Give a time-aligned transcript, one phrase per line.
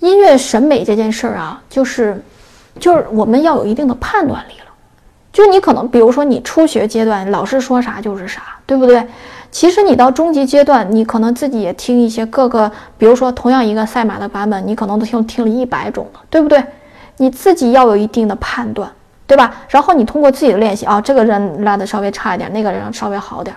[0.00, 2.22] 音乐审美这件事儿啊，就是，
[2.78, 4.66] 就是我们要有一定的判断力了。
[5.32, 9.06] 就你可能，比如说你初学阶段，老师说啥就是啥，对不对？
[9.50, 16.62] 其实你到中级阶段，你可能自己也听一些各个，比如说同样一个赛马的版本，你可能都听听了一百种了，对不对？
[17.16, 18.90] 你自己要有一定的判断，
[19.26, 19.54] 对吧？
[19.68, 23.54] 然后你通过自己的练习啊，这个人拉的稍微差一点，那个人稍微好点。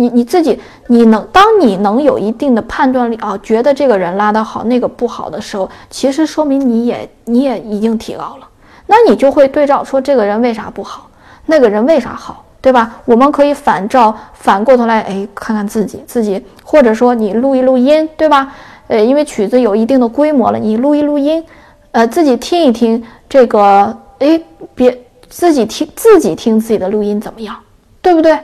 [0.00, 8.46] 你你自己，你能当你能有一定的判断力啊，觉得这个人拉得好，那个不好的时候，其实说明你也你也已经提高了。
[8.86, 11.08] 那你就会对照说，这个人为啥不好，
[11.46, 12.94] 那个人为啥好，对吧？
[13.04, 18.54] 我们可以反照，反过头来，哎，看看自己自己，或者说你录一录音，对吧？
[18.86, 21.44] 呃，因为曲子有一定的规模了，你录一录音，
[21.90, 24.40] 呃，自己听一听这个，哎，
[24.76, 24.96] 别
[25.28, 27.56] 自己听自己听自己的录音怎么样，
[28.00, 28.38] 对不对？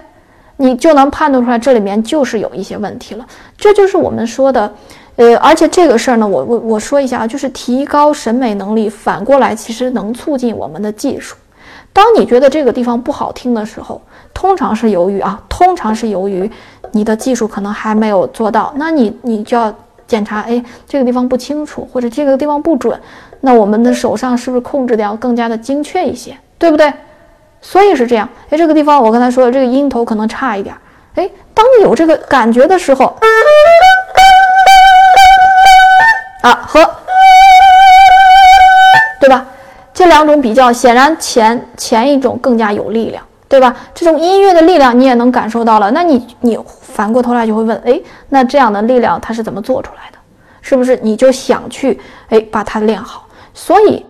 [0.56, 3.26] 你就能判断出来，这里面就是有一些问题了。
[3.56, 4.72] 这就是我们说的，
[5.16, 11.36] 呃，而且这个事儿呢，我我我说一下啊，就是提高审美能力，反过来其实能促进我们的技术。
[11.92, 14.00] 当你觉得这个地方不好听的时候，
[14.32, 16.50] 通常是由于啊，通常是由于
[16.92, 18.72] 你的技术可能还没有做到。
[18.76, 19.72] 那你你就要
[20.06, 22.98] 检查，哎，这个地方不清楚，或者这个地方不准，
[23.40, 26.92] 那我们的手上是不是控制的要更加的精确一些，对不对？
[27.66, 30.76] 所以是这样，哎，这个地方我刚才说的这个音头可能差一点，
[31.14, 33.06] 哎，当你有这个感觉的时候，
[36.42, 36.84] 啊和，
[39.18, 39.46] 对吧？
[39.94, 43.74] 这两种比较，显然前前一种更加有力量，对吧？
[43.94, 50.18] 这种音乐的力量你也能感受到了，那你你反过头来就会问，哎，那这样的力量它是怎么做出来的？
[50.60, 53.26] 是不是你就想去哎把它练好？
[53.54, 54.04] 所以。